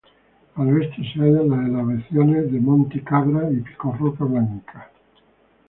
[0.55, 4.89] Al oeste se hallan las elevaciones de Monte Cabra y Pico Roca Blanca.